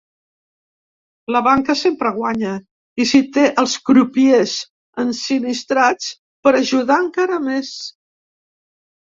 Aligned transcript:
La 1.35 1.41
banca 1.47 1.75
sempre 1.81 2.11
guanya 2.15 2.53
i 3.05 3.07
si 3.09 3.21
té 3.35 3.43
els 3.65 3.75
crupiers 3.91 4.55
ensinistrats 5.05 6.09
per 6.49 6.55
“ajudar” 6.63 6.99
encara 7.07 7.41
més! 7.47 7.73